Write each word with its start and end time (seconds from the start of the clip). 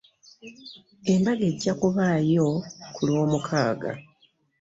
Embaga 1.11 1.43
ejja 1.51 1.73
kubaayo 1.81 2.47
ku 2.93 3.01
lwamukaaga. 3.07 3.91